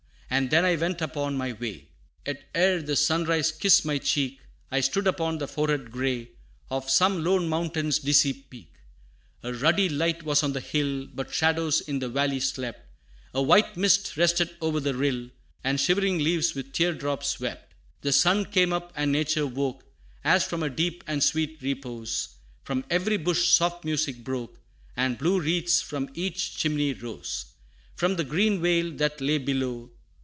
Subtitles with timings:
[0.33, 1.89] And then I went upon my way;
[2.25, 4.39] Yet ere the sunrise kissed my cheek,
[4.71, 6.29] I stood upon the forehead gray
[6.69, 8.71] Of some lone mountain's dizzy peak.
[9.43, 12.79] A ruddy light was on the hill, But shadows in the valley slept;
[13.33, 15.29] A white mist rested o'er the rill,
[15.65, 17.73] And shivering leaves with tear drops wept.
[17.99, 19.83] The sun came up, and nature woke,
[20.23, 24.61] As from a deep and sweet repose; From every bush soft music broke,
[24.95, 27.47] And blue wreaths from each chimney rose.
[27.95, 29.89] From the green vale that lay below.